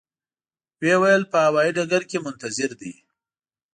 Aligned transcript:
و 0.79 0.81
یې 0.89 0.95
ویل 1.01 1.23
په 1.31 1.37
هوایي 1.45 1.71
ډګر 1.77 2.03
کې 2.09 2.17
منتظر 2.25 2.71
دي. 2.81 2.93